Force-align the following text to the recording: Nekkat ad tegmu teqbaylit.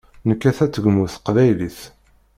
Nekkat 0.27 0.59
ad 0.65 0.71
tegmu 0.71 1.05
teqbaylit. 1.13 1.79